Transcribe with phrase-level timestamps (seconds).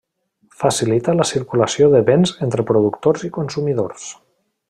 [0.61, 4.09] Facilita la circulació de béns entre productors i consumidors.